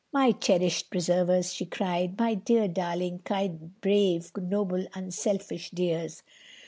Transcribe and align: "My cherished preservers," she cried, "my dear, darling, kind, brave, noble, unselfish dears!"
"My 0.11 0.31
cherished 0.31 0.89
preservers," 0.89 1.53
she 1.53 1.67
cried, 1.67 2.17
"my 2.17 2.33
dear, 2.33 2.67
darling, 2.67 3.19
kind, 3.19 3.79
brave, 3.81 4.31
noble, 4.35 4.87
unselfish 4.95 5.69
dears!" 5.69 6.23